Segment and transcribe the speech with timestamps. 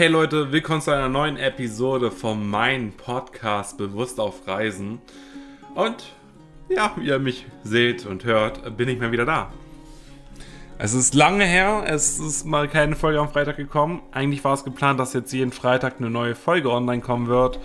[0.00, 4.98] Hey Leute, willkommen zu einer neuen Episode von meinem Podcast Bewusst auf Reisen.
[5.74, 6.14] Und
[6.70, 9.52] ja, wie ihr mich seht und hört, bin ich mal wieder da.
[10.78, 14.00] Es ist lange her, es ist mal keine Folge am Freitag gekommen.
[14.10, 17.58] Eigentlich war es geplant, dass jetzt jeden Freitag eine neue Folge online kommen wird.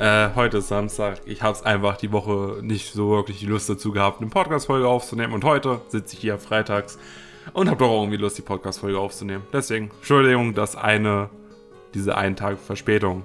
[0.00, 1.20] Äh, heute ist Samstag.
[1.24, 4.88] Ich habe es einfach die Woche nicht so wirklich die Lust dazu gehabt, eine Podcast-Folge
[4.88, 5.32] aufzunehmen.
[5.32, 6.98] Und heute sitze ich hier freitags
[7.52, 9.44] und habe doch irgendwie Lust, die Podcast-Folge aufzunehmen.
[9.52, 11.30] Deswegen, Entschuldigung, dass eine
[11.96, 13.24] diese einen Tag Verspätung.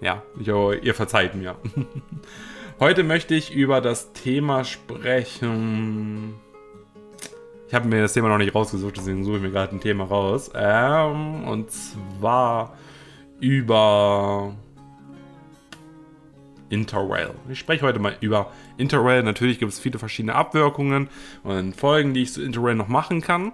[0.00, 1.56] Ja, ich ihr verzeiht mir.
[2.80, 6.34] Heute möchte ich über das Thema sprechen.
[7.66, 10.04] Ich habe mir das Thema noch nicht rausgesucht, deswegen suche ich mir gerade ein Thema
[10.04, 10.52] raus.
[10.54, 12.76] Ähm, und zwar
[13.40, 14.54] über
[16.70, 17.30] Interrail.
[17.50, 19.24] Ich spreche heute mal über Interrail.
[19.24, 21.08] Natürlich gibt es viele verschiedene Abwirkungen
[21.42, 23.52] und Folgen, die ich zu Interrail noch machen kann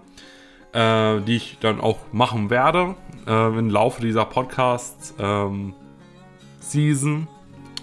[0.75, 7.13] äh, die ich dann auch machen werde äh, im Laufe dieser Podcast-Season.
[7.13, 7.29] Ähm,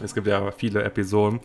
[0.03, 1.39] es gibt ja viele Episoden.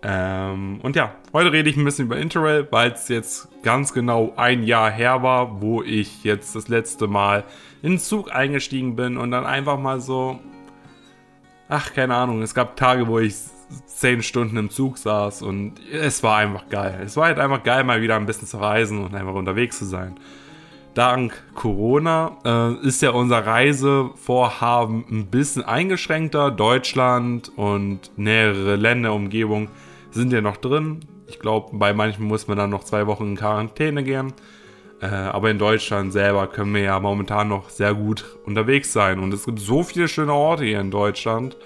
[0.00, 4.32] Ähm, und ja, heute rede ich ein bisschen über Interrail, weil es jetzt ganz genau
[4.36, 7.42] ein Jahr her war, wo ich jetzt das letzte Mal
[7.82, 10.38] in den Zug eingestiegen bin und dann einfach mal so,
[11.68, 13.34] ach, keine Ahnung, es gab Tage, wo ich
[13.86, 17.00] zehn Stunden im Zug saß und es war einfach geil.
[17.04, 19.84] Es war halt einfach geil, mal wieder ein bisschen zu reisen und einfach unterwegs zu
[19.84, 20.14] sein
[20.98, 26.50] dank Corona äh, ist ja unser Reisevorhaben ein bisschen eingeschränkter.
[26.50, 29.68] Deutschland und nähere Länderumgebung
[30.10, 30.98] sind ja noch drin.
[31.28, 34.32] Ich glaube, bei manchen muss man dann noch zwei Wochen in Quarantäne gehen.
[35.00, 39.20] Äh, aber in Deutschland selber können wir ja momentan noch sehr gut unterwegs sein.
[39.20, 41.56] Und es gibt so viele schöne Orte hier in Deutschland.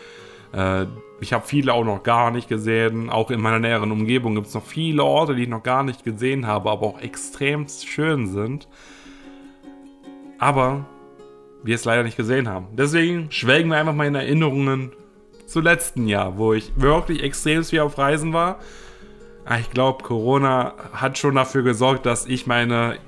[0.52, 0.84] Äh,
[1.22, 3.08] ich habe viele auch noch gar nicht gesehen.
[3.08, 6.04] Auch in meiner näheren Umgebung gibt es noch viele Orte, die ich noch gar nicht
[6.04, 8.68] gesehen habe, aber auch extrem schön sind
[10.42, 10.84] aber
[11.62, 12.66] wir es leider nicht gesehen haben.
[12.72, 14.90] Deswegen schwelgen wir einfach mal in Erinnerungen
[15.46, 18.58] zu letzten Jahr, wo ich wirklich extrem viel auf Reisen war.
[19.44, 22.98] Ah, ich glaube, Corona hat schon dafür gesorgt, dass ich meine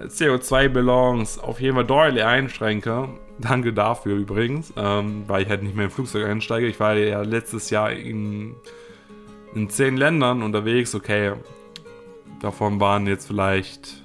[0.00, 3.08] CO2-Balance auf jeden Fall deutlich einschränke.
[3.38, 6.68] Danke dafür übrigens, ähm, weil ich halt nicht mehr im Flugzeug einsteige.
[6.68, 8.54] Ich war ja letztes Jahr in,
[9.56, 10.94] in zehn Ländern unterwegs.
[10.94, 11.32] Okay,
[12.40, 14.04] davon waren jetzt vielleicht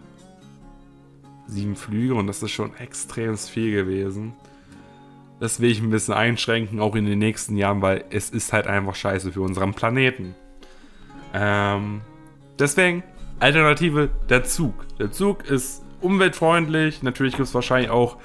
[1.48, 4.34] sieben Flüge und das ist schon extrem viel gewesen.
[5.40, 8.68] Das will ich ein bisschen einschränken, auch in den nächsten Jahren, weil es ist halt
[8.68, 10.34] einfach scheiße für unseren Planeten.
[11.34, 12.02] Ähm,
[12.58, 13.04] deswegen,
[13.40, 14.74] Alternative, der Zug.
[14.98, 17.04] Der Zug ist umweltfreundlich.
[17.04, 18.18] Natürlich gibt es wahrscheinlich auch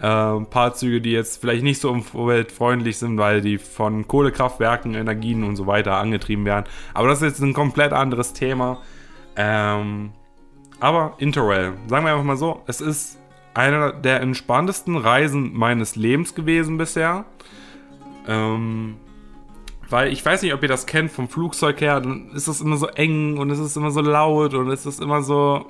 [0.00, 4.94] äh, ein paar Züge, die jetzt vielleicht nicht so umweltfreundlich sind, weil die von Kohlekraftwerken,
[4.94, 6.66] Energien und so weiter angetrieben werden.
[6.94, 8.80] Aber das ist jetzt ein komplett anderes Thema.
[9.34, 10.12] Ähm,
[10.82, 13.20] aber Interrail, sagen wir einfach mal so, es ist
[13.54, 17.24] einer der entspanntesten Reisen meines Lebens gewesen bisher.
[18.26, 18.96] Ähm,
[19.88, 22.76] weil ich weiß nicht, ob ihr das kennt vom Flugzeug her, dann ist es immer
[22.76, 25.66] so eng und es ist immer so laut und es ist immer so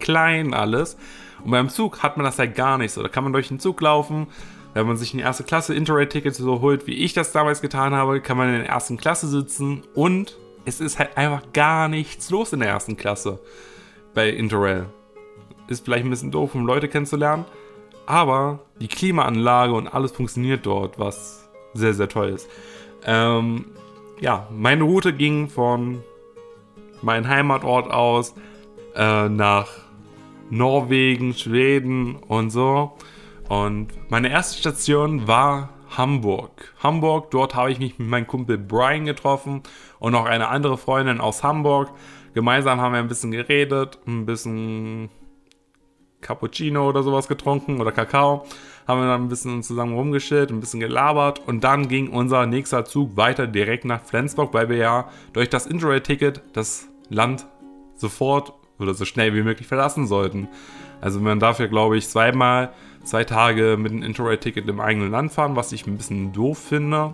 [0.00, 0.96] klein alles.
[1.44, 3.04] Und beim Zug hat man das halt gar nicht so.
[3.04, 4.26] Da kann man durch den Zug laufen.
[4.74, 8.20] Wenn man sich ein erste Klasse Interrail-Ticket so holt, wie ich das damals getan habe,
[8.20, 12.52] kann man in der ersten Klasse sitzen und es ist halt einfach gar nichts los
[12.52, 13.38] in der ersten Klasse
[14.14, 14.86] bei Interrail.
[15.68, 17.44] Ist vielleicht ein bisschen doof, um Leute kennenzulernen,
[18.06, 22.48] aber die Klimaanlage und alles funktioniert dort, was sehr, sehr toll ist.
[23.04, 23.66] Ähm,
[24.20, 26.02] ja, meine Route ging von
[27.02, 28.34] meinem Heimatort aus
[28.94, 29.68] äh, nach
[30.50, 32.96] Norwegen, Schweden und so.
[33.48, 36.72] Und meine erste Station war Hamburg.
[36.82, 39.62] Hamburg, dort habe ich mich mit meinem Kumpel Brian getroffen
[39.98, 41.90] und noch eine andere Freundin aus Hamburg.
[42.34, 45.10] Gemeinsam haben wir ein bisschen geredet, ein bisschen
[46.20, 48.46] Cappuccino oder sowas getrunken oder Kakao.
[48.86, 52.84] Haben wir dann ein bisschen zusammen rumgeschillt, ein bisschen gelabert und dann ging unser nächster
[52.84, 57.46] Zug weiter direkt nach Flensburg, weil wir ja durch das Interrail-Ticket das Land
[57.94, 60.48] sofort oder so schnell wie möglich verlassen sollten.
[61.00, 62.72] Also man darf ja, glaube ich, zweimal
[63.04, 67.12] zwei Tage mit einem Interrail-Ticket im eigenen Land fahren, was ich ein bisschen doof finde,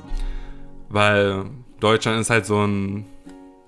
[0.89, 1.45] weil
[1.81, 3.07] Deutschland ist halt so ein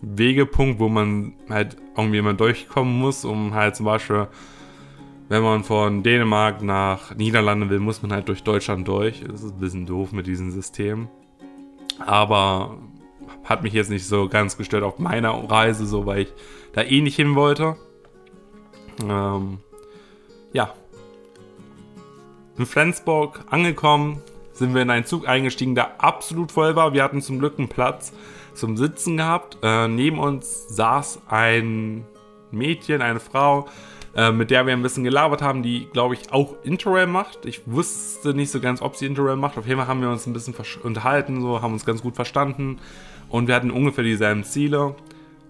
[0.01, 4.29] Wegepunkt, wo man halt irgendwie mal durchkommen muss, um halt zum Beispiel,
[5.29, 9.23] wenn man von Dänemark nach Niederlande will, muss man halt durch Deutschland durch.
[9.27, 11.09] Das ist ein bisschen doof mit diesem System.
[11.99, 12.79] Aber
[13.45, 16.33] hat mich jetzt nicht so ganz gestört auf meiner Reise, so weil ich
[16.73, 17.77] da eh nicht hin wollte.
[19.03, 19.59] Ähm,
[20.53, 20.73] ja.
[22.57, 24.23] In Flensburg angekommen,
[24.53, 26.93] sind wir in einen Zug eingestiegen, der absolut voll war.
[26.93, 28.13] Wir hatten zum Glück einen Platz
[28.59, 29.59] zum Sitzen gehabt.
[29.63, 32.05] Äh, neben uns saß ein
[32.51, 33.69] Mädchen, eine Frau,
[34.17, 37.47] äh, mit der wir ein bisschen gelabert haben, die, glaube ich, auch Interrail macht.
[37.47, 39.59] Ich wusste nicht so ganz, ob sie Interrail macht.
[39.59, 42.79] Auf jeden Fall haben wir uns ein bisschen unterhalten, so, haben uns ganz gut verstanden
[43.29, 44.95] und wir hatten ungefähr dieselben Ziele.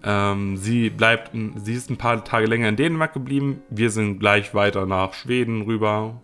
[0.03, 3.61] Ähm, sie bleibt, sie ist ein paar Tage länger in Dänemark geblieben.
[3.69, 6.21] Wir sind gleich weiter nach Schweden rüber.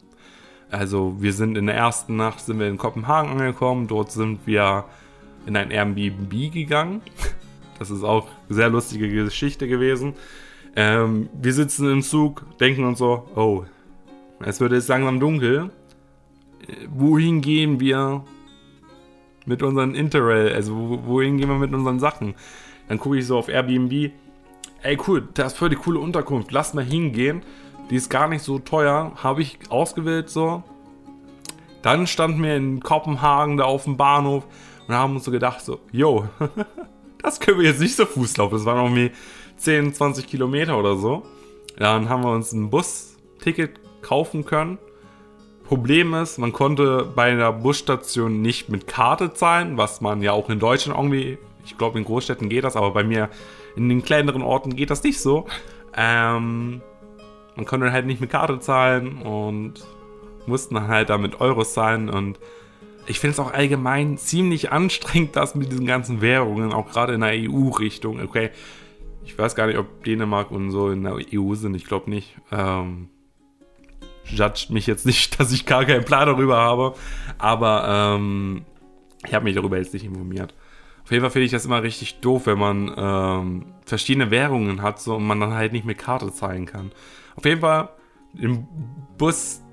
[0.71, 3.87] Also wir sind in der ersten Nacht sind wir in Kopenhagen angekommen.
[3.87, 4.85] Dort sind wir
[5.45, 7.01] in ein Airbnb gegangen.
[7.77, 10.13] Das ist auch eine sehr lustige Geschichte gewesen.
[10.75, 13.65] Ähm, wir sitzen im Zug, denken uns so, oh,
[14.39, 15.69] es wird jetzt langsam dunkel.
[16.89, 18.23] Wohin gehen wir
[19.45, 20.53] mit unseren Interrail?
[20.53, 22.35] Also wohin gehen wir mit unseren Sachen?
[22.87, 24.11] Dann gucke ich so auf Airbnb.
[24.81, 26.51] Ey, cool, das ist voll die coole Unterkunft.
[26.51, 27.41] Lass mal hingehen.
[27.89, 29.13] Die ist gar nicht so teuer.
[29.15, 30.63] Habe ich ausgewählt so.
[31.81, 34.45] Dann standen wir in Kopenhagen da auf dem Bahnhof
[34.87, 36.27] und haben uns so gedacht, so, yo,
[37.21, 38.55] das können wir jetzt nicht so Fuß laufen.
[38.55, 39.11] Das waren irgendwie
[39.57, 41.23] 10, 20 Kilometer oder so.
[41.77, 44.77] Dann haben wir uns ein Busticket kaufen können.
[45.63, 50.49] Problem ist, man konnte bei einer Busstation nicht mit Karte zahlen, was man ja auch
[50.49, 53.29] in Deutschland irgendwie ich glaube, in Großstädten geht das, aber bei mir
[53.75, 55.45] in den kleineren Orten geht das nicht so.
[55.95, 56.81] Ähm,
[57.55, 59.85] man konnte halt nicht mit Karte zahlen und
[60.45, 62.39] mussten halt damit Euros zahlen und
[63.07, 67.21] ich finde es auch allgemein ziemlich anstrengend, das mit diesen ganzen Währungen, auch gerade in
[67.21, 68.19] der EU-Richtung.
[68.21, 68.51] Okay,
[69.23, 72.35] ich weiß gar nicht, ob Dänemark und so in der EU sind, ich glaube nicht.
[72.51, 73.09] Ähm,
[74.25, 76.95] judgt mich jetzt nicht, dass ich gar keinen Plan darüber habe,
[77.37, 78.65] aber ähm,
[79.25, 80.53] ich habe mich darüber jetzt nicht informiert.
[81.03, 84.99] Auf jeden Fall finde ich das immer richtig doof, wenn man ähm, verschiedene Währungen hat
[84.99, 86.91] so, und man dann halt nicht mit Karte zahlen kann.
[87.35, 87.89] Auf jeden Fall,
[88.37, 88.67] im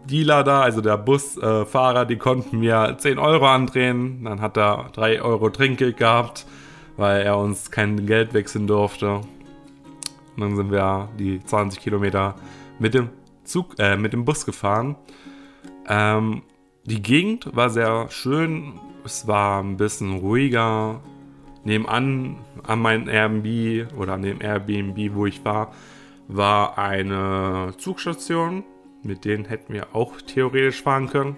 [0.03, 4.25] Busdealer da, also der Busfahrer, äh, die konnten mir 10 Euro andrehen.
[4.25, 6.47] Dann hat er 3 Euro Trinkgeld gehabt,
[6.97, 9.21] weil er uns kein Geld wechseln durfte.
[10.37, 12.35] Und dann sind wir die 20 Kilometer
[12.79, 13.09] mit dem
[13.45, 14.97] Zug, äh, mit dem Bus gefahren.
[15.89, 16.43] Ähm,
[16.85, 18.81] die Gegend war sehr schön.
[19.05, 21.01] Es war ein bisschen ruhiger
[21.65, 25.73] nebenan an meinem Airbnb oder an dem Airbnb, wo ich war,
[26.29, 28.65] war eine Zugstation.
[29.03, 31.37] Mit denen hätten wir auch theoretisch fahren können.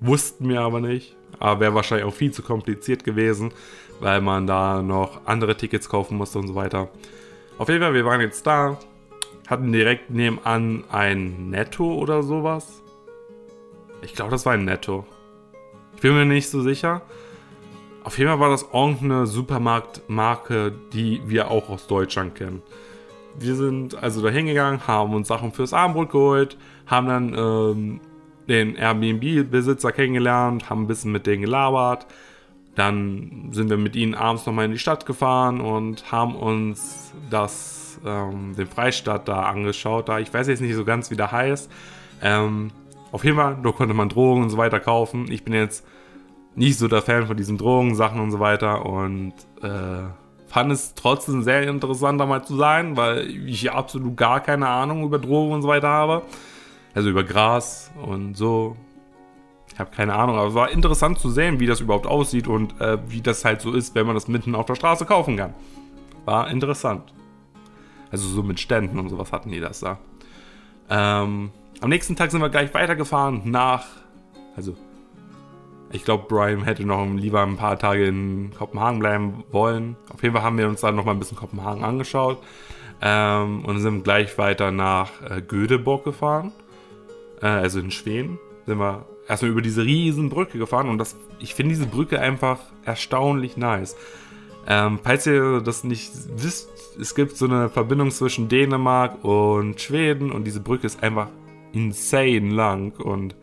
[0.00, 1.16] Wussten wir aber nicht.
[1.38, 3.52] Aber wäre wahrscheinlich auch viel zu kompliziert gewesen,
[4.00, 6.88] weil man da noch andere Tickets kaufen musste und so weiter.
[7.58, 8.78] Auf jeden Fall, wir waren jetzt da,
[9.46, 12.82] hatten direkt nebenan ein Netto oder sowas.
[14.02, 15.04] Ich glaube, das war ein Netto.
[15.96, 17.02] Ich bin mir nicht so sicher.
[18.04, 22.62] Auf jeden Fall war das irgendeine Supermarktmarke, die wir auch aus Deutschland kennen.
[23.38, 26.56] Wir sind also da hingegangen, haben uns Sachen fürs Abendbrot geholt,
[26.86, 28.00] haben dann ähm,
[28.48, 32.06] den Airbnb-Besitzer kennengelernt, haben ein bisschen mit denen gelabert.
[32.74, 38.00] Dann sind wir mit ihnen abends nochmal in die Stadt gefahren und haben uns das,
[38.04, 40.08] ähm, den Freistaat da angeschaut.
[40.08, 41.70] Da ich weiß jetzt nicht so ganz, wie der heißt.
[42.22, 42.70] Ähm,
[43.10, 45.30] auf jeden Fall, da konnte man Drogen und so weiter kaufen.
[45.30, 45.86] Ich bin jetzt
[46.54, 50.04] nicht so der Fan von diesen Drogensachen und so weiter und äh,
[50.52, 55.02] fand es trotzdem sehr interessant, da mal zu sein, weil ich absolut gar keine Ahnung
[55.02, 56.22] über Drogen und so weiter habe.
[56.94, 58.76] Also über Gras und so.
[59.72, 62.78] Ich habe keine Ahnung, aber es war interessant zu sehen, wie das überhaupt aussieht und
[62.82, 65.54] äh, wie das halt so ist, wenn man das mitten auf der Straße kaufen kann.
[66.26, 67.14] War interessant.
[68.10, 69.98] Also so mit Ständen und sowas hatten die das da.
[70.90, 71.50] Ähm,
[71.80, 73.86] am nächsten Tag sind wir gleich weitergefahren nach,
[74.54, 74.76] also
[75.92, 79.96] ich glaube, Brian hätte noch lieber ein paar Tage in Kopenhagen bleiben wollen.
[80.12, 82.42] Auf jeden Fall haben wir uns dann noch mal ein bisschen Kopenhagen angeschaut
[83.00, 86.52] ähm, und sind gleich weiter nach äh, Göteborg gefahren.
[87.40, 91.54] Äh, also in Schweden sind wir erstmal über diese riesen Brücke gefahren und das, ich
[91.54, 93.96] finde diese Brücke einfach erstaunlich nice.
[94.66, 96.70] Ähm, falls ihr das nicht wisst,
[97.00, 101.28] es gibt so eine Verbindung zwischen Dänemark und Schweden und diese Brücke ist einfach
[101.72, 103.34] insane lang und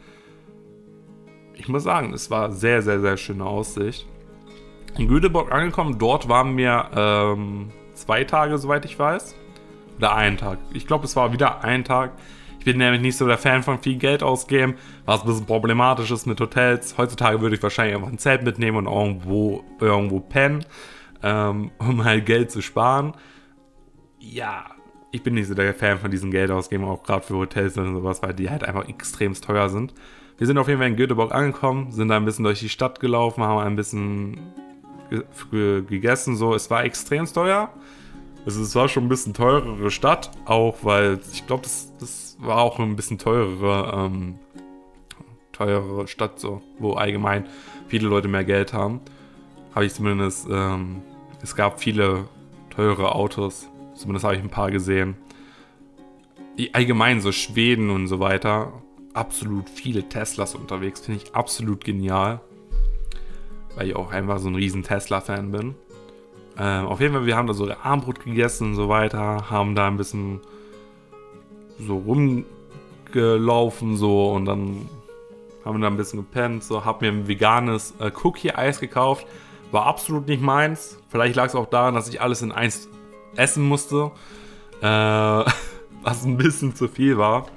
[1.59, 4.07] ich muss sagen, es war sehr, sehr, sehr schöne Aussicht.
[4.97, 9.35] In Göteborg angekommen, dort waren wir ähm, zwei Tage, soweit ich weiß.
[9.97, 10.57] Oder einen Tag.
[10.73, 12.13] Ich glaube, es war wieder ein Tag.
[12.59, 14.75] Ich bin nämlich nicht so der Fan von viel Geld ausgeben,
[15.05, 16.97] was ein bisschen problematisch ist mit Hotels.
[16.97, 20.65] Heutzutage würde ich wahrscheinlich einfach ein Zelt mitnehmen und irgendwo, irgendwo pennen,
[21.21, 23.13] ähm, um halt Geld zu sparen.
[24.17, 24.65] Ja,
[25.11, 27.93] ich bin nicht so der Fan von diesen Geld ausgeben, auch gerade für Hotels und
[27.93, 29.93] sowas, weil die halt einfach extremst teuer sind.
[30.39, 33.01] Wir sind auf jeden Fall in Göteborg angekommen, sind da ein bisschen durch die Stadt
[33.01, 34.39] gelaufen, haben ein bisschen
[35.51, 36.37] gegessen.
[36.37, 37.73] So, es war extrem teuer.
[38.45, 42.59] Also es war schon ein bisschen teurere Stadt, auch weil ich glaube, das, das war
[42.59, 44.35] auch ein bisschen teurere, ähm,
[45.51, 47.45] teurere Stadt, so, wo allgemein
[47.89, 49.01] viele Leute mehr Geld haben.
[49.75, 51.01] Habe ich zumindest, ähm,
[51.41, 52.29] es gab viele
[52.69, 55.17] teure Autos, zumindest habe ich ein paar gesehen.
[56.71, 58.71] allgemein so Schweden und so weiter,
[59.19, 61.01] absolut viele Teslas unterwegs.
[61.01, 62.39] Finde ich absolut genial.
[63.75, 65.75] Weil ich auch einfach so ein riesen Tesla-Fan bin.
[66.57, 69.87] Ähm, auf jeden Fall, wir haben da so Armbrot gegessen und so weiter, haben da
[69.87, 70.41] ein bisschen
[71.79, 74.89] so rumgelaufen so und dann
[75.63, 79.25] haben wir da ein bisschen gepennt, so hab mir ein veganes äh, Cookie-Eis gekauft.
[79.71, 80.97] War absolut nicht meins.
[81.09, 82.89] Vielleicht lag es auch daran, dass ich alles in eins
[83.35, 84.11] essen musste.
[84.81, 84.85] Äh,
[86.01, 87.47] was ein bisschen zu viel war.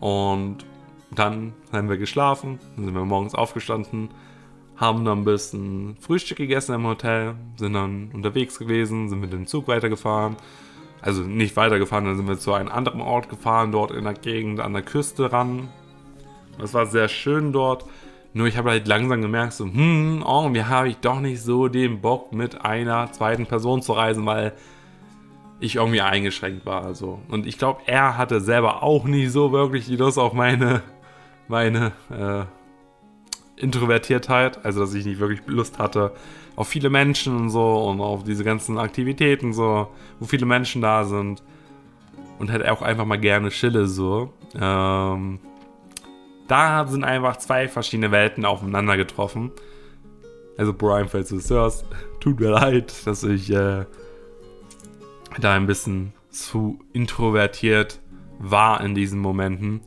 [0.00, 0.64] Und
[1.10, 4.10] dann haben wir geschlafen, dann sind wir morgens aufgestanden,
[4.76, 9.46] haben dann ein bisschen Frühstück gegessen im Hotel, sind dann unterwegs gewesen, sind mit dem
[9.46, 10.36] Zug weitergefahren.
[11.00, 14.60] Also nicht weitergefahren, dann sind wir zu einem anderen Ort gefahren, dort in der Gegend
[14.60, 15.68] an der Küste ran.
[16.58, 17.84] Das war sehr schön dort.
[18.34, 22.00] Nur ich habe halt langsam gemerkt, so, hm, irgendwie habe ich doch nicht so den
[22.00, 24.52] Bock, mit einer zweiten Person zu reisen, weil
[25.60, 26.84] ich irgendwie eingeschränkt war.
[26.84, 27.20] Also.
[27.28, 30.82] Und ich glaube, er hatte selber auch nicht so wirklich die Lust auf meine,
[31.48, 32.44] meine äh,
[33.60, 34.64] Introvertiertheit.
[34.64, 36.12] Also, dass ich nicht wirklich Lust hatte
[36.56, 39.88] auf viele Menschen und so und auf diese ganzen Aktivitäten, so,
[40.18, 41.42] wo viele Menschen da sind.
[42.40, 44.32] Und hätte auch einfach mal gerne Chille, so.
[44.54, 45.40] Ähm,
[46.46, 49.50] da sind einfach zwei verschiedene Welten aufeinander getroffen.
[50.56, 51.84] Also, Brian, falls du es hörst,
[52.20, 53.50] tut mir leid, dass ich.
[53.50, 53.86] Äh,
[55.40, 58.00] da ein bisschen zu introvertiert
[58.38, 59.80] war in diesen Momenten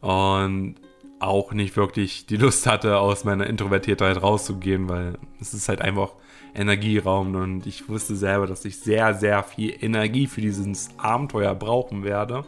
[0.00, 0.76] und
[1.18, 6.14] auch nicht wirklich die Lust hatte, aus meiner Introvertiertheit rauszugehen, weil es ist halt einfach
[6.54, 12.04] Energieraum und ich wusste selber, dass ich sehr, sehr viel Energie für dieses Abenteuer brauchen
[12.04, 12.44] werde.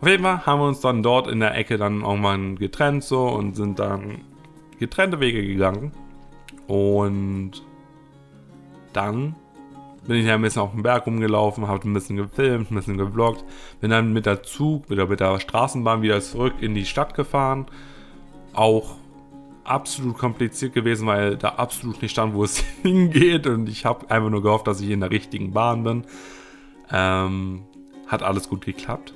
[0.00, 3.28] Auf jeden Fall haben wir uns dann dort in der Ecke dann irgendwann getrennt so
[3.28, 4.22] und sind dann
[4.78, 5.92] getrennte Wege gegangen.
[6.66, 7.62] Und
[8.92, 9.36] dann
[10.06, 12.98] bin ich ja ein bisschen auf dem Berg rumgelaufen, habe ein bisschen gefilmt, ein bisschen
[12.98, 13.44] gevloggt,
[13.80, 17.66] bin dann mit der Zug oder mit der Straßenbahn wieder zurück in die Stadt gefahren.
[18.52, 18.96] Auch
[19.64, 24.30] absolut kompliziert gewesen, weil da absolut nicht stand, wo es hingeht und ich habe einfach
[24.30, 26.04] nur gehofft, dass ich in der richtigen Bahn bin.
[26.90, 27.64] Ähm,
[28.06, 29.14] hat alles gut geklappt.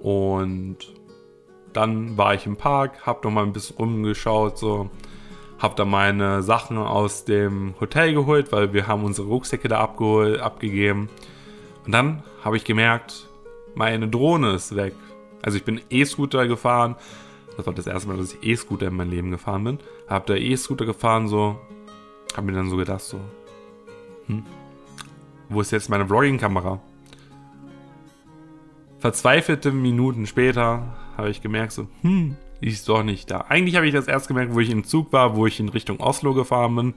[0.00, 0.78] Und
[1.72, 4.90] dann war ich im Park, habe noch mal ein bisschen rumgeschaut, so
[5.62, 10.40] habe da meine Sachen aus dem Hotel geholt, weil wir haben unsere Rucksäcke da abgeholt,
[10.40, 11.08] abgegeben.
[11.86, 13.28] Und dann habe ich gemerkt,
[13.76, 14.94] meine Drohne ist weg.
[15.40, 16.96] Also ich bin E-Scooter gefahren.
[17.56, 19.78] Das war das erste Mal, dass ich E-Scooter in meinem Leben gefahren bin.
[20.08, 21.60] Habe da E-Scooter gefahren, so.
[22.36, 23.20] Habe mir dann so gedacht, so.
[24.26, 24.44] Hm,
[25.48, 26.80] wo ist jetzt meine Vlogging-Kamera?
[28.98, 33.46] Verzweifelte Minuten später habe ich gemerkt, so, hm, ist doch nicht da.
[33.48, 36.00] Eigentlich habe ich das erst gemerkt, wo ich im Zug war, wo ich in Richtung
[36.00, 36.94] Oslo gefahren bin.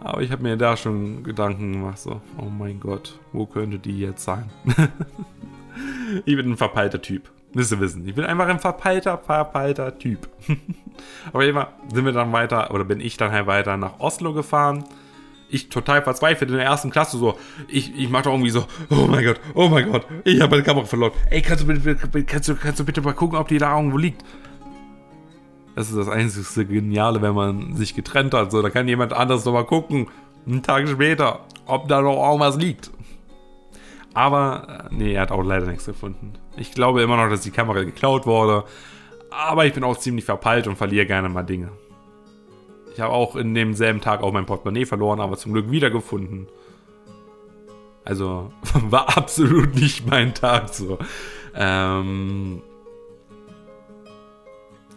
[0.00, 4.00] Aber ich habe mir da schon Gedanken gemacht, so, oh mein Gott, wo könnte die
[4.00, 4.50] jetzt sein?
[6.24, 7.30] ich bin ein verpeilter Typ.
[7.54, 8.06] Müsst ihr wissen.
[8.08, 10.28] Ich bin einfach ein verpeilter, verpeilter Typ.
[10.48, 14.84] Jeden Fall sind wir dann weiter, oder bin ich dann halt weiter nach Oslo gefahren
[15.52, 17.38] ich total verzweifelt in der ersten Klasse so.
[17.68, 20.62] Ich, ich mach doch irgendwie so, oh mein Gott, oh mein Gott, ich habe meine
[20.62, 21.12] Kamera verloren.
[21.30, 23.98] Ey, kannst du, bitte, kannst, du, kannst du bitte mal gucken, ob die da irgendwo
[23.98, 24.24] liegt?
[25.76, 28.50] Das ist das einzige Geniale, wenn man sich getrennt hat.
[28.50, 30.08] So, da kann jemand anders nochmal gucken,
[30.46, 32.90] einen Tag später, ob da noch irgendwas liegt.
[34.14, 36.32] Aber, äh, nee, er hat auch leider nichts gefunden.
[36.56, 38.64] Ich glaube immer noch, dass die Kamera geklaut wurde.
[39.30, 41.70] Aber ich bin auch ziemlich verpeilt und verliere gerne mal Dinge.
[42.94, 46.48] Ich habe auch in demselben Tag auch mein Portemonnaie verloren, aber zum Glück wiedergefunden.
[48.04, 50.98] Also war absolut nicht mein Tag so.
[51.54, 52.62] Ähm,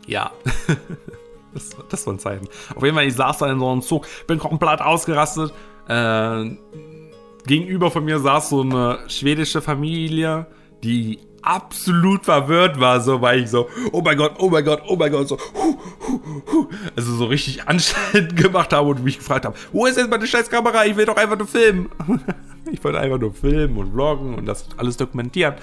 [0.08, 0.32] ja.
[1.54, 2.48] das, das waren Zeiten.
[2.76, 5.54] Auf jeden Fall, ich saß da in so einem Zug, bin komplett ausgerastet.
[5.88, 6.58] Äh,
[7.46, 10.48] gegenüber von mir saß so eine schwedische Familie,
[10.84, 14.96] die absolut verwirrt war, so, weil ich so, oh mein Gott, oh mein Gott, oh
[14.96, 16.22] mein Gott, so, hu, hu,
[16.52, 20.26] hu, also so richtig anscheinend gemacht habe und mich gefragt habe, wo ist jetzt meine
[20.26, 20.86] scheiß Kamera?
[20.86, 21.90] Ich will doch einfach nur filmen.
[22.72, 25.56] ich wollte einfach nur filmen und vloggen und das alles dokumentieren.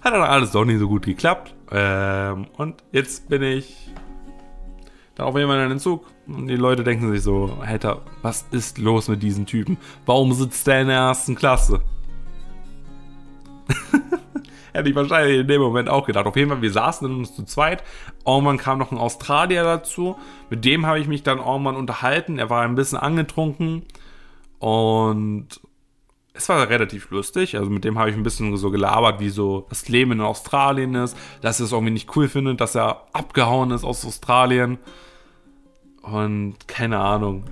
[0.00, 1.54] Hat dann alles doch nicht so gut geklappt.
[1.70, 3.90] Ähm, und jetzt bin ich
[5.14, 6.06] dann auf jeden Fall in den Zug.
[6.26, 9.76] Und die Leute denken sich so, Alter, was ist los mit diesem Typen?
[10.06, 11.82] Warum sitzt der in der ersten Klasse?
[14.72, 16.26] Hätte ich wahrscheinlich in dem Moment auch gedacht.
[16.26, 17.82] Auf jeden Fall, wir saßen in uns zu zweit.
[18.26, 20.16] Irgendwann kam noch ein Australier dazu.
[20.48, 22.38] Mit dem habe ich mich dann irgendwann unterhalten.
[22.38, 23.84] Er war ein bisschen angetrunken.
[24.58, 25.48] Und
[26.34, 27.56] es war relativ lustig.
[27.56, 30.94] Also mit dem habe ich ein bisschen so gelabert, wie so das Leben in Australien
[30.94, 31.16] ist.
[31.40, 34.78] Dass er es irgendwie nicht cool findet, dass er abgehauen ist aus Australien.
[36.02, 37.44] Und keine Ahnung.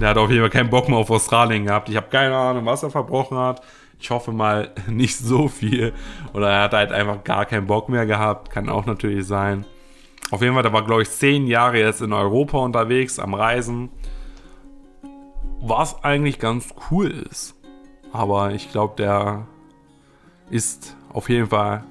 [0.00, 1.88] Der hat auf jeden Fall keinen Bock mehr auf Australien gehabt.
[1.88, 3.62] Ich habe keine Ahnung, was er verbrochen hat.
[4.00, 5.92] Ich hoffe mal nicht so viel.
[6.32, 8.50] Oder er hat halt einfach gar keinen Bock mehr gehabt.
[8.50, 9.66] Kann auch natürlich sein.
[10.30, 13.90] Auf jeden Fall, der war, glaube ich, zehn Jahre jetzt in Europa unterwegs, am Reisen.
[15.60, 17.54] Was eigentlich ganz cool ist.
[18.12, 19.46] Aber ich glaube, der
[20.48, 21.84] ist auf jeden Fall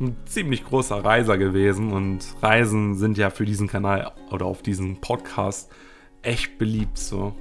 [0.00, 1.92] ein ziemlich großer Reiser gewesen.
[1.92, 5.72] Und Reisen sind ja für diesen Kanal oder auf diesen Podcast
[6.22, 7.34] echt beliebt so.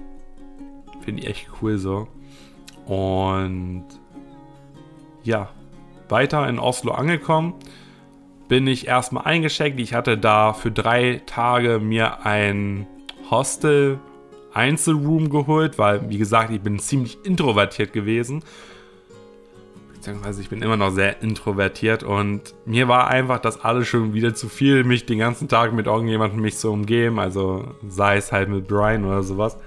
[1.01, 2.07] Finde ich echt cool so.
[2.85, 3.85] Und
[5.23, 5.49] ja,
[6.09, 7.53] weiter in Oslo angekommen,
[8.47, 9.79] bin ich erstmal eingeschickt.
[9.79, 12.87] Ich hatte da für drei Tage mir ein
[13.31, 13.99] Hostel
[14.53, 18.43] Einzelroom geholt, weil, wie gesagt, ich bin ziemlich introvertiert gewesen.
[19.93, 24.35] Beziehungsweise ich bin immer noch sehr introvertiert und mir war einfach das alles schon wieder
[24.35, 27.19] zu viel, mich den ganzen Tag mit irgendjemandem mich zu umgeben.
[27.19, 29.57] Also sei es halt mit Brian oder sowas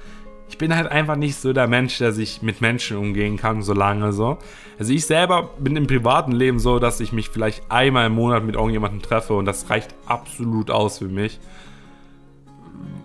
[0.48, 3.72] ich bin halt einfach nicht so der Mensch, der sich mit Menschen umgehen kann, so
[3.72, 4.38] lange so.
[4.78, 8.44] Also ich selber bin im privaten Leben so, dass ich mich vielleicht einmal im Monat
[8.44, 11.40] mit irgendjemandem treffe und das reicht absolut aus für mich.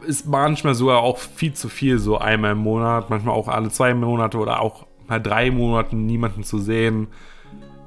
[0.05, 3.93] Ist manchmal sogar auch viel zu viel, so einmal im Monat, manchmal auch alle zwei
[3.93, 7.07] Monate oder auch mal drei Monate niemanden zu sehen,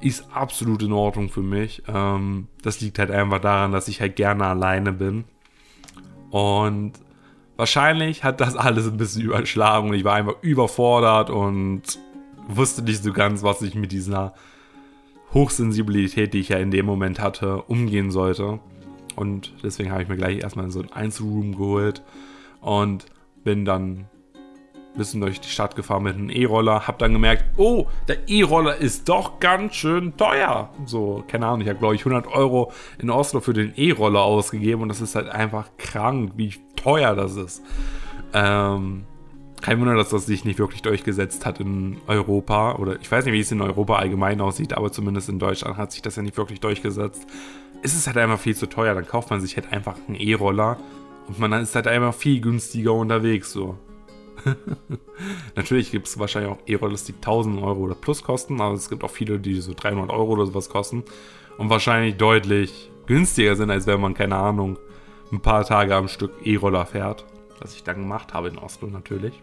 [0.01, 1.83] ist absolut in Ordnung für mich.
[1.87, 5.23] Ähm, das liegt halt einfach daran, dass ich halt gerne alleine bin.
[6.29, 6.93] Und
[7.57, 11.83] Wahrscheinlich hat das alles ein bisschen überschlagen und ich war einfach überfordert und
[12.47, 14.33] wusste nicht so ganz, was ich mit dieser
[15.33, 18.59] Hochsensibilität, die ich ja in dem Moment hatte, umgehen sollte.
[19.15, 22.03] Und deswegen habe ich mir gleich erstmal so ein Einzelroom geholt
[22.61, 23.05] und
[23.43, 24.07] bin dann
[24.97, 26.87] bisschen durch die Stadt gefahren mit einem E-Roller.
[26.87, 30.69] Hab dann gemerkt, oh, der E-Roller ist doch ganz schön teuer.
[30.85, 34.81] So, keine Ahnung, ich habe glaube ich 100 Euro in Oslo für den E-Roller ausgegeben
[34.81, 37.63] und das ist halt einfach krank, wie teuer das ist.
[38.33, 39.05] Ähm,
[39.61, 42.75] kein Wunder, dass das sich nicht wirklich durchgesetzt hat in Europa.
[42.75, 45.91] Oder ich weiß nicht, wie es in Europa allgemein aussieht, aber zumindest in Deutschland hat
[45.91, 47.25] sich das ja nicht wirklich durchgesetzt.
[47.81, 48.93] Es ist halt einfach viel zu teuer.
[48.93, 50.77] Dann kauft man sich halt einfach einen E-Roller
[51.27, 53.51] und man ist halt einfach viel günstiger unterwegs.
[53.51, 53.77] So.
[55.55, 59.03] Natürlich gibt es wahrscheinlich auch E-Rollers, die 1000 Euro oder plus kosten, aber es gibt
[59.03, 61.03] auch viele, die so 300 Euro oder sowas kosten
[61.57, 64.77] und wahrscheinlich deutlich günstiger sind, als wenn man, keine Ahnung,
[65.31, 67.25] ein paar Tage am Stück E-Roller fährt.
[67.59, 69.41] Was ich dann gemacht habe in Oslo natürlich.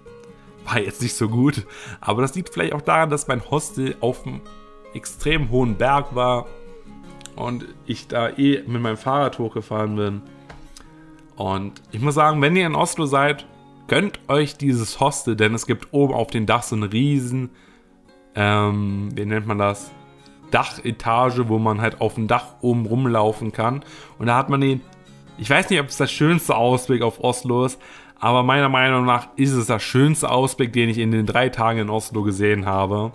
[0.64, 1.66] War jetzt nicht so gut.
[2.00, 4.40] Aber das liegt vielleicht auch daran, dass mein Hostel auf einem
[4.94, 6.46] extrem hohen Berg war.
[7.34, 10.22] Und ich da eh mit meinem Fahrrad hochgefahren bin.
[11.36, 13.46] Und ich muss sagen, wenn ihr in Oslo seid,
[13.88, 17.50] gönnt euch dieses Hostel, denn es gibt oben auf dem Dach so einen riesen,
[18.34, 19.90] ähm, wie nennt man das?
[20.50, 23.84] Dachetage, wo man halt auf dem Dach oben rumlaufen kann.
[24.18, 24.80] Und da hat man den
[25.38, 27.80] ich weiß nicht, ob es der schönste Ausblick auf Oslo ist,
[28.18, 31.80] aber meiner Meinung nach ist es der schönste Ausblick, den ich in den drei Tagen
[31.80, 33.12] in Oslo gesehen habe.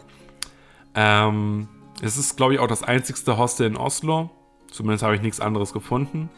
[0.96, 1.68] Ähm,
[2.02, 4.30] es ist, glaube ich, auch das einzigste Hostel in Oslo.
[4.70, 6.30] Zumindest habe ich nichts anderes gefunden.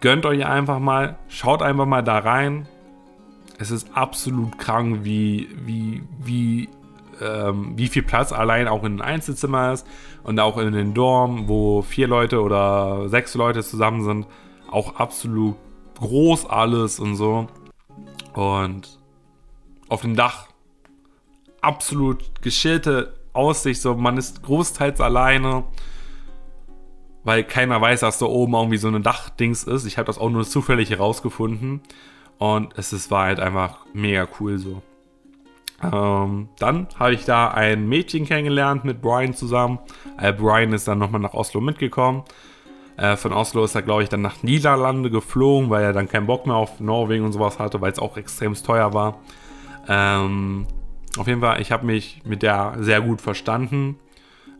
[0.00, 2.68] Gönnt euch einfach mal, schaut einfach mal da rein.
[3.58, 6.68] Es ist absolut krank, wie, wie, wie
[7.20, 9.86] ähm, wie viel Platz allein auch in einem Einzelzimmer ist
[10.22, 14.26] und auch in den Dorm, wo vier Leute oder sechs Leute zusammen sind,
[14.70, 15.56] auch absolut
[15.98, 17.46] groß alles und so.
[18.34, 18.98] Und
[19.88, 20.48] auf dem Dach
[21.60, 25.64] absolut geschillte Aussicht, so man ist großteils alleine,
[27.26, 29.84] weil keiner weiß, dass da oben irgendwie so ein Dachdings ist.
[29.84, 31.80] Ich habe das auch nur zufällig herausgefunden
[32.38, 34.80] und es ist, war halt einfach mega cool so.
[35.82, 39.80] Ähm, dann habe ich da ein Mädchen kennengelernt mit Brian zusammen.
[40.20, 42.22] Äh, Brian ist dann nochmal nach Oslo mitgekommen.
[42.96, 46.26] Äh, von Oslo ist er, glaube ich, dann nach Niederlande geflogen, weil er dann keinen
[46.26, 49.18] Bock mehr auf Norwegen und sowas hatte, weil es auch extrem teuer war.
[49.88, 50.68] Ähm,
[51.18, 53.98] auf jeden Fall, ich habe mich mit der sehr gut verstanden.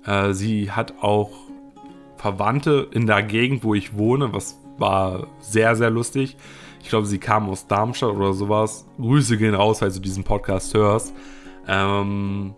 [0.04, 1.45] Äh, sie hat auch
[2.16, 6.36] Verwandte in der Gegend, wo ich wohne, was war sehr, sehr lustig.
[6.82, 8.86] Ich glaube, sie kam aus Darmstadt oder sowas.
[8.98, 11.14] Grüße gehen raus, falls du diesen Podcast hörst.
[11.66, 12.54] Ähm,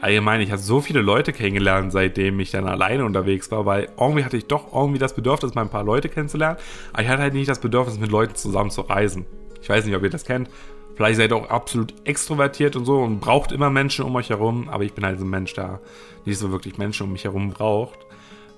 [0.00, 4.24] allgemein, ich habe so viele Leute kennengelernt, seitdem ich dann alleine unterwegs war, weil irgendwie
[4.24, 6.58] hatte ich doch irgendwie das Bedürfnis, mal ein paar Leute kennenzulernen.
[6.92, 9.26] Aber ich hatte halt nicht das Bedürfnis, mit Leuten zusammen zu reisen.
[9.62, 10.50] Ich weiß nicht, ob ihr das kennt.
[10.96, 14.68] Vielleicht seid ihr auch absolut extrovertiert und so und braucht immer Menschen um euch herum.
[14.68, 15.80] Aber ich bin halt so ein Mensch, der
[16.24, 17.98] nicht so wirklich Menschen um mich herum braucht.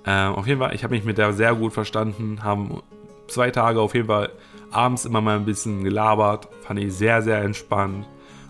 [0.05, 2.83] Ähm, auf jeden Fall, ich habe mich mit der sehr gut verstanden, haben
[3.27, 4.31] zwei Tage auf jeden Fall
[4.71, 6.49] abends immer mal ein bisschen gelabert.
[6.63, 8.07] Fand ich sehr, sehr entspannt.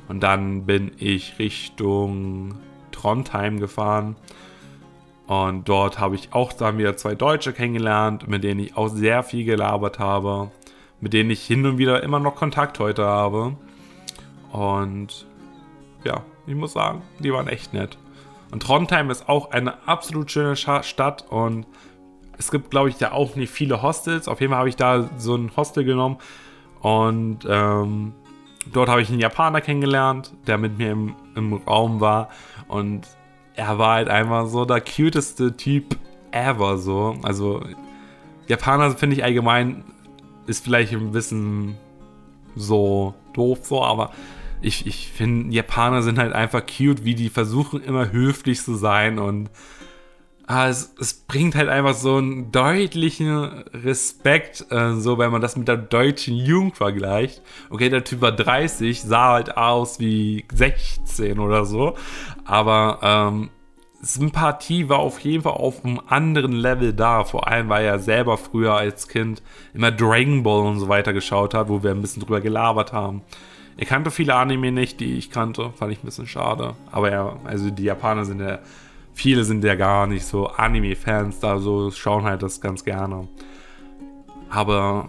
[0.08, 2.54] Und dann bin ich Richtung
[2.92, 4.16] Trondheim gefahren.
[5.26, 9.22] Und dort habe ich auch dann wieder zwei Deutsche kennengelernt, mit denen ich auch sehr
[9.22, 10.50] viel gelabert habe.
[11.00, 13.56] Mit denen ich hin und wieder immer noch Kontakt heute habe.
[14.56, 15.26] Und
[16.04, 17.98] ja, ich muss sagen, die waren echt nett.
[18.50, 21.66] Und Trondheim ist auch eine absolut schöne Stadt und
[22.38, 24.28] es gibt, glaube ich, da auch nicht viele Hostels.
[24.28, 26.18] Auf jeden Fall habe ich da so ein Hostel genommen
[26.80, 28.12] und ähm,
[28.72, 32.28] dort habe ich einen Japaner kennengelernt, der mit mir im, im Raum war
[32.68, 33.06] und
[33.54, 35.96] er war halt einfach so der cuteste Typ
[36.30, 37.16] ever so.
[37.22, 37.62] Also
[38.48, 39.84] Japaner finde ich allgemein
[40.46, 41.76] ist vielleicht ein bisschen
[42.54, 44.12] so doof so, aber
[44.62, 49.18] ich, ich finde, Japaner sind halt einfach cute, wie die versuchen immer höflich zu sein
[49.18, 49.50] und
[50.46, 53.28] ah, es, es bringt halt einfach so einen deutlichen
[53.74, 57.42] Respekt, äh, so wenn man das mit der deutschen Jugend vergleicht.
[57.70, 61.94] Okay, der Typ war 30, sah halt aus wie 16 oder so,
[62.44, 63.50] aber ähm,
[64.00, 67.24] Sympathie war auf jeden Fall auf einem anderen Level da.
[67.24, 69.42] Vor allem, weil er selber früher als Kind
[69.74, 73.22] immer Dragon Ball und so weiter geschaut hat, wo wir ein bisschen drüber gelabert haben.
[73.78, 75.70] Er kannte viele Anime nicht, die ich kannte.
[75.72, 76.74] Fand ich ein bisschen schade.
[76.90, 78.60] Aber ja, also die Japaner sind ja,
[79.12, 83.28] viele sind ja gar nicht so Anime-Fans da, so schauen halt das ganz gerne.
[84.48, 85.08] Aber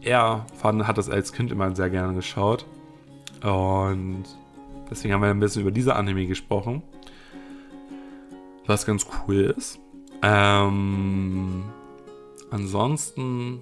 [0.00, 2.66] er fand, hat das als Kind immer sehr gerne geschaut.
[3.42, 4.24] Und
[4.90, 6.82] deswegen haben wir ein bisschen über diese Anime gesprochen.
[8.66, 9.78] Was ganz cool ist.
[10.22, 11.64] Ähm,
[12.50, 13.60] ansonsten,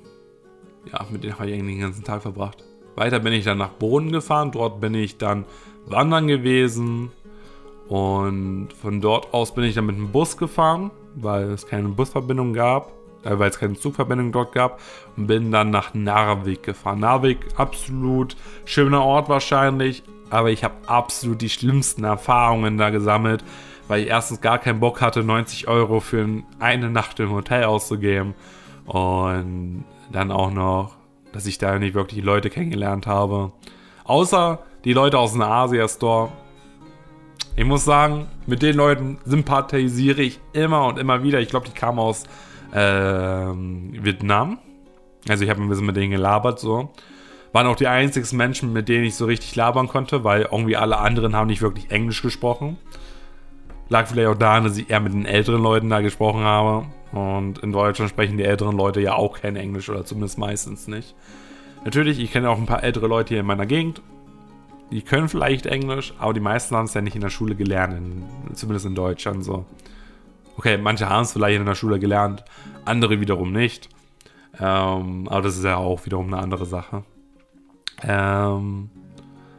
[0.91, 2.65] ja, mit denen habe ich eigentlich den ganzen Tag verbracht.
[2.99, 4.51] Weiter bin ich dann nach Boden gefahren.
[4.51, 5.45] Dort bin ich dann
[5.87, 7.11] wandern gewesen.
[7.89, 12.53] Und von dort aus bin ich dann mit dem Bus gefahren, weil es keine Busverbindung
[12.53, 12.93] gab,
[13.25, 14.81] äh, weil es keine Zugverbindung dort gab.
[15.17, 17.01] Und bin dann nach Narvik gefahren.
[17.01, 20.03] Narvik, absolut schöner Ort wahrscheinlich.
[20.31, 23.43] Aber ich habe absolut die schlimmsten Erfahrungen da gesammelt,
[23.89, 26.27] weil ich erstens gar keinen Bock hatte, 90 Euro für
[26.59, 28.35] eine Nacht im Hotel auszugeben.
[28.85, 30.98] Und dann auch noch
[31.39, 33.53] dass ich da nicht wirklich Leute kennengelernt habe.
[34.03, 36.33] Außer die Leute aus dem Asia-Store.
[37.55, 41.39] Ich muss sagen, mit den Leuten sympathisiere ich immer und immer wieder.
[41.39, 42.25] Ich glaube, die kamen aus
[42.73, 44.59] äh, Vietnam.
[45.29, 46.91] Also ich habe ein bisschen mit denen gelabert so.
[47.53, 50.99] Waren auch die einzigen Menschen, mit denen ich so richtig labern konnte, weil irgendwie alle
[50.99, 52.79] anderen haben nicht wirklich Englisch gesprochen.
[53.89, 56.87] Lag vielleicht auch daran, dass ich eher mit den älteren Leuten da gesprochen habe.
[57.13, 61.15] Und in Deutschland sprechen die älteren Leute ja auch kein Englisch oder zumindest meistens nicht.
[61.85, 64.03] Natürlich, ich kenne auch ein paar ältere Leute hier in meiner Gegend.
[64.91, 67.95] Die können vielleicht Englisch, aber die meisten haben es ja nicht in der Schule gelernt,
[67.95, 69.65] in, zumindest in Deutschland so.
[70.57, 72.45] Okay, manche haben es vielleicht in der Schule gelernt,
[72.85, 73.89] andere wiederum nicht.
[74.59, 77.05] Ähm, aber das ist ja auch wiederum eine andere Sache.
[78.03, 78.91] Ähm,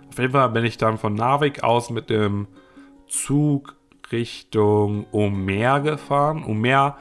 [0.09, 2.47] auf jeden Fall bin ich dann von Narvik aus mit dem
[3.07, 3.78] Zug
[4.11, 6.43] Richtung Omer gefahren.
[6.43, 6.97] Omer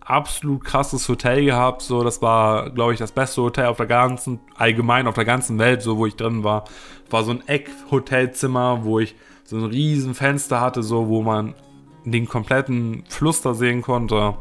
[0.00, 1.82] absolut krasses Hotel gehabt.
[1.82, 5.58] So, das war, glaube ich, das beste Hotel auf der ganzen, allgemein auf der ganzen
[5.58, 6.64] Welt, so wo ich drin war.
[7.10, 11.54] War so ein Eck-Hotelzimmer, wo ich so ein riesen Fenster hatte, so wo man
[12.04, 14.34] den kompletten Fluss da sehen konnte.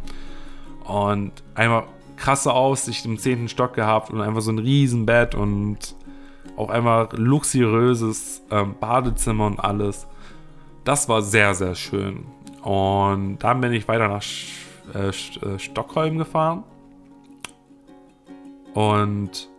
[0.85, 1.83] Und einmal
[2.17, 5.95] krasse Aussicht im zehnten Stock gehabt und einfach so ein riesen Bett und
[6.55, 10.07] auch einmal luxuriöses ähm, Badezimmer und alles.
[10.83, 12.25] Das war sehr, sehr schön.
[12.63, 14.23] Und dann bin ich weiter nach
[14.93, 16.63] äh, äh, Stockholm gefahren.
[18.73, 19.49] Und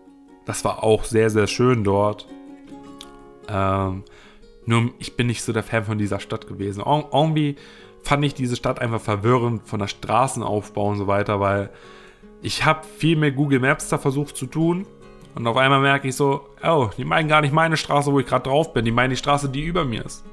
[0.45, 2.27] das war auch sehr, sehr schön dort.
[3.49, 4.05] Ähm,
[4.65, 6.81] nur ich bin nicht so der Fan von dieser Stadt gewesen.
[6.81, 7.57] Ir irgendwie
[8.03, 11.71] fand ich diese Stadt einfach verwirrend von der Straßenaufbau und so weiter, weil
[12.41, 14.87] ich habe viel mehr Google Maps da versucht zu tun.
[15.35, 18.27] Und auf einmal merke ich so, oh, die meinen gar nicht meine Straße, wo ich
[18.27, 18.85] gerade drauf bin.
[18.85, 20.25] Die meinen die Straße, die über mir ist.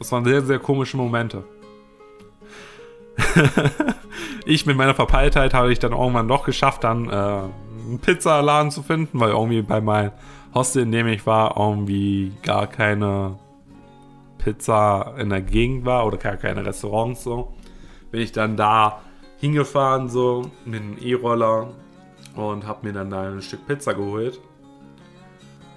[0.00, 1.44] Das waren sehr, sehr komische Momente.
[4.46, 8.82] ich mit meiner Verpeiltheit habe ich dann irgendwann doch geschafft, dann äh, einen Pizzaladen zu
[8.82, 10.12] finden, weil irgendwie bei meinem
[10.54, 13.38] Hostel, in dem ich war, irgendwie gar keine
[14.38, 17.52] Pizza in der Gegend war oder gar keine Restaurants so.
[18.10, 19.02] Bin ich dann da
[19.36, 21.68] hingefahren so mit einem E-Roller
[22.36, 24.40] und habe mir dann da ein Stück Pizza geholt.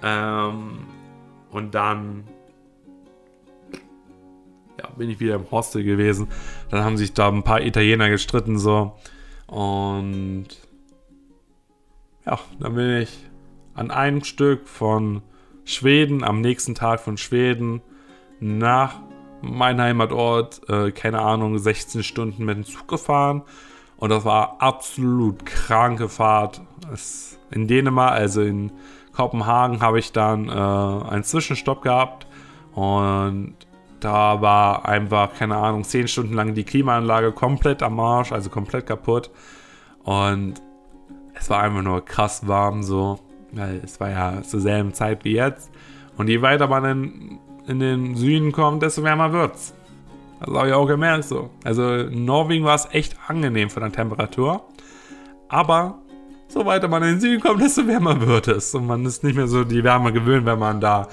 [0.02, 0.78] Ähm,
[1.50, 2.24] und dann
[4.84, 6.28] ja, bin ich wieder im Hostel gewesen.
[6.70, 8.92] Dann haben sich da ein paar Italiener gestritten so.
[9.46, 10.46] Und
[12.26, 13.18] ja, dann bin ich
[13.74, 15.22] an einem Stück von
[15.64, 17.80] Schweden, am nächsten Tag von Schweden
[18.40, 19.00] nach
[19.40, 23.42] meinem Heimatort, äh, keine Ahnung, 16 Stunden mit dem Zug gefahren.
[23.96, 26.60] Und das war absolut kranke Fahrt.
[26.92, 28.72] Es, in Dänemark, also in
[29.12, 32.26] Kopenhagen, habe ich dann äh, einen Zwischenstopp gehabt.
[32.72, 33.54] Und
[34.04, 38.86] da war einfach, keine Ahnung, zehn Stunden lang die Klimaanlage komplett am Arsch, also komplett
[38.86, 39.30] kaputt.
[40.02, 40.54] Und
[41.34, 43.18] es war einfach nur krass warm so,
[43.52, 45.70] weil es war ja zur selben Zeit wie jetzt.
[46.18, 49.74] Und je weiter man dann in den Süden kommt, desto wärmer wird's.
[50.40, 51.48] Das habe ich auch gemerkt so.
[51.64, 54.64] Also in Norwegen war es echt angenehm von der Temperatur.
[55.48, 55.98] Aber
[56.48, 58.74] so weiter man in den Süden kommt, desto wärmer wird es.
[58.74, 61.08] Und man ist nicht mehr so die Wärme gewöhnt, wenn man da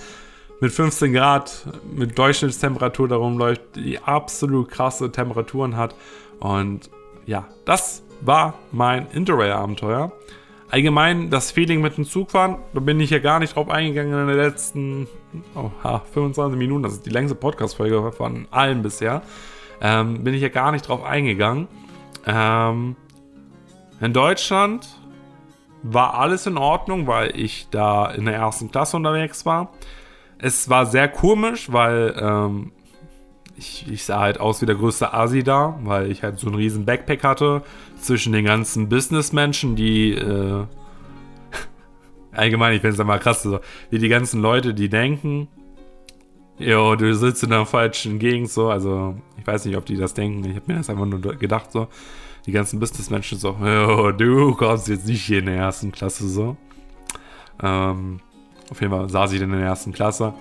[0.61, 5.95] mit 15 Grad mit Durchschnittstemperatur darum läuft, die absolut krasse Temperaturen hat.
[6.39, 6.89] Und
[7.25, 10.11] ja, das war mein Interrail-Abenteuer.
[10.69, 14.27] Allgemein das Feeling mit dem Zugfahren, da bin ich ja gar nicht drauf eingegangen in
[14.27, 15.07] den letzten
[15.55, 15.69] oh,
[16.13, 19.23] 25 Minuten, das ist die längste Podcast-Folge von allen bisher,
[19.81, 21.67] ähm, bin ich ja gar nicht drauf eingegangen.
[22.25, 22.95] Ähm,
[23.99, 24.87] in Deutschland
[25.83, 29.73] war alles in Ordnung, weil ich da in der ersten Klasse unterwegs war.
[30.43, 32.71] Es war sehr komisch, weil ähm,
[33.55, 36.55] ich, ich, sah halt aus wie der größte Asi da, weil ich halt so einen
[36.55, 37.61] riesen Backpack hatte
[37.99, 40.65] zwischen den ganzen Businessmenschen, die äh,
[42.31, 43.59] allgemein, ich finde es immer krass, so,
[43.91, 45.47] wie die ganzen Leute, die denken,
[46.57, 50.15] jo, du sitzt in der falschen Gegend, so, also ich weiß nicht, ob die das
[50.15, 51.87] denken, ich habe mir das einfach nur gedacht, so,
[52.47, 56.57] die ganzen Businessmenschen so, jo, du kommst jetzt nicht hier in der ersten Klasse, so.
[57.61, 58.21] Ähm,
[58.71, 60.33] auf jeden Fall saß ich in der ersten Klasse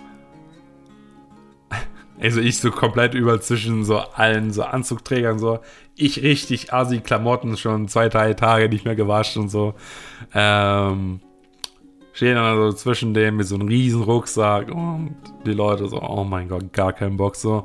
[2.20, 5.60] also ich so komplett über zwischen so allen so Anzugträgern so.
[5.96, 9.74] Ich richtig assi Klamotten schon zwei, drei Tage nicht mehr gewaschen und so.
[10.34, 11.20] Ähm,
[12.12, 15.16] stehen dann also zwischen dem mit so einem riesen Rucksack und
[15.46, 17.64] die Leute so, oh mein Gott, gar keinen Bock so.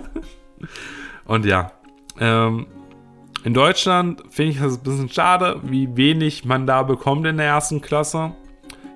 [1.24, 1.72] und ja,
[2.20, 2.66] ähm,
[3.42, 7.46] in Deutschland finde ich das ein bisschen schade, wie wenig man da bekommt in der
[7.46, 8.32] ersten Klasse.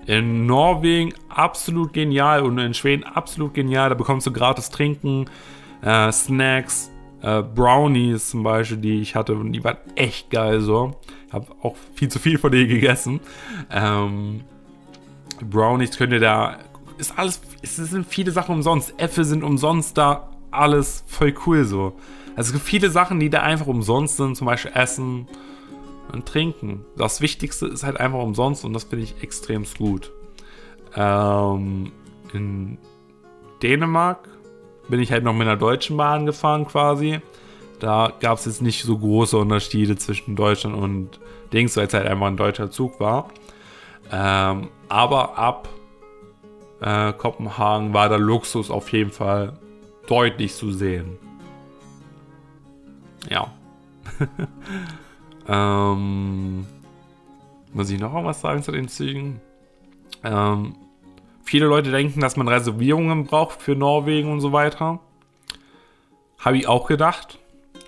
[0.08, 3.90] In Norwegen absolut genial und in Schweden absolut genial.
[3.90, 5.26] Da bekommst du gratis Trinken,
[5.82, 6.90] äh, Snacks,
[7.20, 10.98] äh, Brownies zum Beispiel, die ich hatte und die waren echt geil so.
[11.26, 13.20] Ich habe auch viel zu viel von denen gegessen.
[13.70, 14.40] Ähm,
[15.42, 16.56] Brownies könnt ihr da.
[16.96, 17.42] Ist alles.
[17.60, 18.94] Es sind viele Sachen umsonst.
[18.98, 20.30] Äpfel sind umsonst da.
[20.50, 21.92] Alles voll cool so.
[22.34, 24.38] Also es gibt viele Sachen, die da einfach umsonst sind.
[24.38, 25.28] Zum Beispiel Essen
[26.12, 26.84] und Trinken.
[26.96, 30.10] Das Wichtigste ist halt einfach umsonst und das finde ich extrem gut.
[30.94, 31.92] Ähm,
[32.32, 32.78] in
[33.62, 34.28] Dänemark
[34.88, 37.20] bin ich halt noch mit einer deutschen Bahn gefahren quasi.
[37.78, 41.20] Da gab es jetzt nicht so große Unterschiede zwischen Deutschland und
[41.52, 43.28] Dings, weil es halt einfach ein deutscher Zug war.
[44.10, 45.68] Ähm, aber ab
[46.80, 49.58] äh, Kopenhagen war der Luxus auf jeden Fall
[50.06, 51.18] deutlich zu sehen.
[53.28, 53.52] Ja.
[55.48, 56.66] Ähm,
[57.72, 59.40] muss ich noch was sagen zu den Zügen?
[60.22, 60.76] Ähm,
[61.42, 65.00] viele Leute denken, dass man Reservierungen braucht für Norwegen und so weiter.
[66.38, 67.38] Habe ich auch gedacht.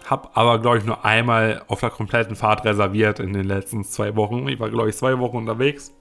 [0.07, 4.17] Habe aber, glaube ich, nur einmal auf der kompletten Fahrt reserviert in den letzten zwei
[4.17, 4.49] Wochen.
[4.49, 5.93] Ich war, glaube ich, zwei Wochen unterwegs.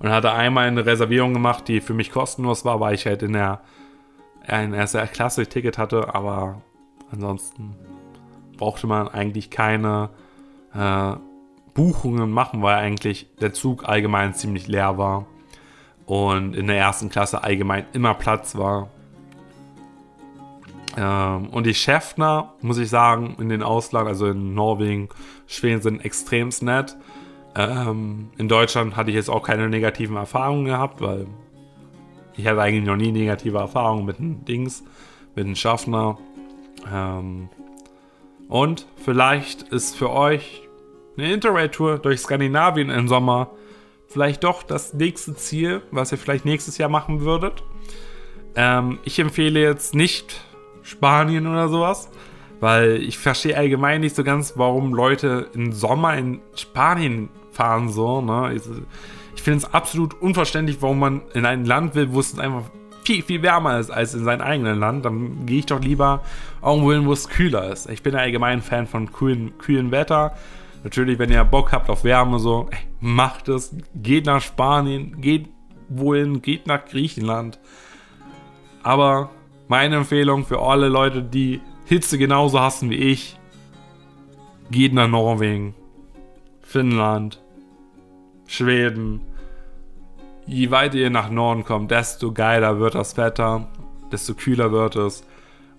[0.00, 3.32] Und hatte einmal eine Reservierung gemacht, die für mich kostenlos war, weil ich halt in
[3.32, 3.60] der,
[4.48, 6.14] in erster Klasse Ticket hatte.
[6.14, 6.60] Aber
[7.10, 7.74] ansonsten
[8.58, 10.10] brauchte man eigentlich keine
[10.74, 11.16] äh,
[11.74, 15.26] Buchungen machen, weil eigentlich der Zug allgemein ziemlich leer war
[16.06, 18.88] und in der ersten Klasse allgemein immer Platz war.
[20.96, 25.08] Ähm, und die Chefner, muss ich sagen, in den Ausland, also in Norwegen,
[25.46, 26.96] Schweden sind extrem nett.
[27.56, 31.26] Ähm, in Deutschland hatte ich jetzt auch keine negativen Erfahrungen gehabt, weil
[32.36, 34.84] ich hatte eigentlich noch nie negative Erfahrungen mit den Dings,
[35.34, 36.18] mit den Schaffner.
[36.92, 37.48] Ähm,
[38.48, 40.63] und vielleicht ist für euch
[41.16, 43.50] eine Interrail-Tour durch Skandinavien im Sommer
[44.08, 47.62] vielleicht doch das nächste Ziel, was ihr vielleicht nächstes Jahr machen würdet.
[48.54, 50.40] Ähm, ich empfehle jetzt nicht
[50.82, 52.10] Spanien oder sowas,
[52.60, 58.20] weil ich verstehe allgemein nicht so ganz, warum Leute im Sommer in Spanien fahren so.
[58.20, 58.54] Ne?
[59.34, 62.62] Ich, finde es absolut unverständlich, warum man in ein Land will, wo es einfach
[63.04, 65.04] viel, viel wärmer ist als in seinem eigenen Land.
[65.04, 66.22] Dann gehe ich doch lieber
[66.62, 67.90] irgendwo hin, wo es kühler ist.
[67.90, 70.36] Ich bin allgemein Fan von kühlen, kühlen Wetter.
[70.84, 73.74] Natürlich, wenn ihr Bock habt auf Wärme, so, ey, macht es.
[73.94, 75.48] Geht nach Spanien, geht
[75.88, 77.58] wohin, geht nach Griechenland.
[78.82, 79.30] Aber
[79.66, 83.38] meine Empfehlung für alle Leute, die Hitze genauso hassen wie ich,
[84.70, 85.74] geht nach Norwegen,
[86.60, 87.42] Finnland,
[88.46, 89.20] Schweden.
[90.46, 93.68] Je weiter ihr nach Norden kommt, desto geiler wird das Wetter,
[94.12, 95.26] desto kühler wird es.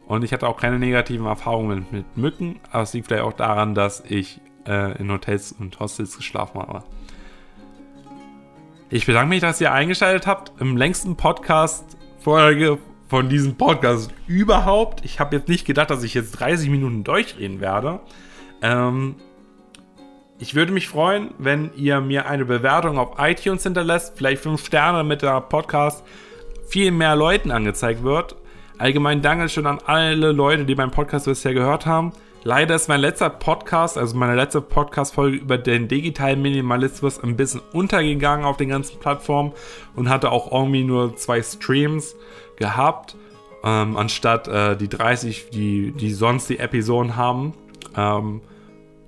[0.08, 3.76] Und ich hatte auch keine negativen Erfahrungen mit Mücken, aber es liegt vielleicht auch daran,
[3.76, 6.84] dass ich äh, in Hotels und Hostels geschlafen habe.
[8.90, 15.04] Ich bedanke mich, dass ihr eingeschaltet habt im längsten Podcast-Folge von diesem Podcast überhaupt.
[15.04, 18.00] Ich habe jetzt nicht gedacht, dass ich jetzt 30 Minuten durchreden werde.
[18.62, 19.16] Ähm,
[20.38, 25.04] ich würde mich freuen, wenn ihr mir eine Bewertung auf iTunes hinterlässt, vielleicht 5 Sterne
[25.04, 26.04] mit der Podcast
[26.68, 28.36] viel mehr Leuten angezeigt wird.
[28.78, 32.12] Allgemein danke schön an alle Leute, die meinen Podcast bisher gehört haben.
[32.48, 37.60] Leider ist mein letzter Podcast, also meine letzte Podcast-Folge über den digitalen Minimalismus ein bisschen
[37.74, 39.54] untergegangen auf den ganzen Plattformen
[39.96, 42.16] und hatte auch irgendwie nur zwei Streams
[42.56, 43.16] gehabt,
[43.64, 47.56] ähm, anstatt äh, die 30, die, die sonst die Episoden haben.
[47.98, 48.42] Ähm,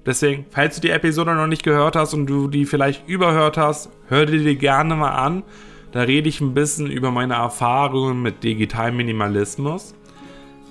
[0.04, 3.92] deswegen, falls du die Episode noch nicht gehört hast und du die vielleicht überhört hast,
[4.08, 5.44] hör dir die gerne mal an.
[5.92, 9.94] Da rede ich ein bisschen über meine Erfahrungen mit digitalem Minimalismus.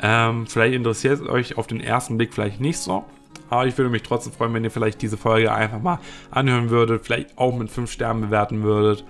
[0.02, 3.04] Ähm, vielleicht interessiert es euch auf den ersten Blick vielleicht nicht so.
[3.48, 5.98] Aber ich würde mich trotzdem freuen, wenn ihr vielleicht diese Folge einfach mal
[6.30, 9.04] anhören würdet, vielleicht auch mit 5 Sternen bewerten würdet.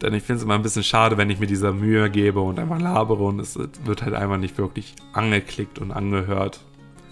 [0.00, 2.58] Denn ich finde es immer ein bisschen schade, wenn ich mir diese Mühe gebe und
[2.58, 6.60] einfach labere und es wird halt einfach nicht wirklich angeklickt und angehört.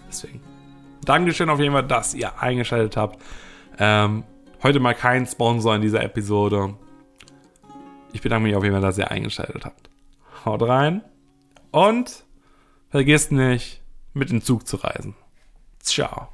[0.09, 0.41] Deswegen.
[1.05, 3.21] Dankeschön auf jeden Fall, dass ihr eingeschaltet habt.
[3.79, 4.25] Ähm,
[4.63, 6.75] heute mal kein Sponsor in dieser Episode.
[8.13, 9.91] Ich bedanke mich auf jeden Fall, dass ihr eingeschaltet habt.
[10.45, 11.03] Haut rein
[11.73, 12.26] und
[12.91, 13.83] Vergiss nicht,
[14.15, 15.15] mit dem Zug zu reisen.
[15.81, 16.29] Ciao.